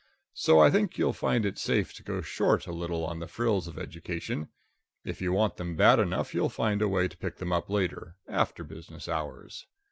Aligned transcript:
So 0.33 0.57
I 0.59 0.71
think 0.71 0.97
you'll 0.97 1.13
find 1.13 1.45
it 1.45 1.59
safe 1.59 1.93
to 1.93 2.01
go 2.01 2.23
short 2.23 2.65
a 2.65 2.71
little 2.71 3.05
on 3.05 3.19
the 3.19 3.27
frills 3.27 3.67
of 3.67 3.77
education; 3.77 4.49
if 5.03 5.21
you 5.21 5.31
want 5.31 5.57
them 5.57 5.75
bad 5.75 5.99
enough 5.99 6.33
you'll 6.33 6.49
find 6.49 6.81
a 6.81 6.87
way 6.87 7.07
to 7.07 7.15
pick 7.17 7.37
them 7.37 7.53
up 7.53 7.69
later, 7.69 8.15
after 8.27 8.63
business 8.63 9.07
hours. 9.07 9.67